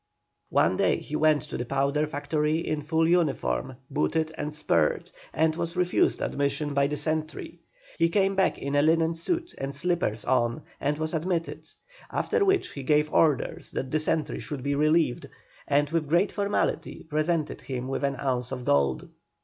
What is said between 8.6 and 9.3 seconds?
a linen